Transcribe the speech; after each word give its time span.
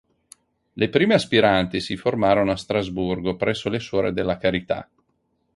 Le 0.73 0.89
prime 0.89 1.13
aspiranti 1.13 1.79
si 1.79 1.95
formarono 1.95 2.49
a 2.49 2.55
Strasburgo, 2.55 3.35
presso 3.35 3.69
le 3.69 3.77
suore 3.77 4.11
della 4.13 4.39
carità. 4.39 4.89